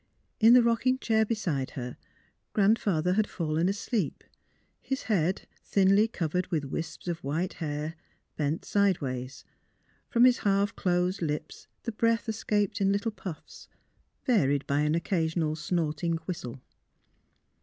[0.39, 1.95] In the rocking chair beside her.
[2.53, 4.23] Grandfather had fallen asleep,
[4.81, 7.95] his head thinly covered with wisps of white hair
[8.35, 9.45] bent sidewise;
[10.09, 13.67] from his half closed lips the breath escaped in little puffs,
[14.25, 16.59] varied by an occasional snorting whistle.